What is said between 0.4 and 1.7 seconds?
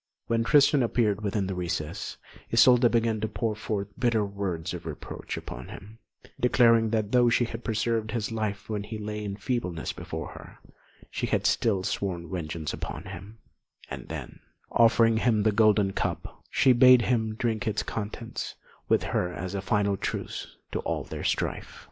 Tristan appeared within the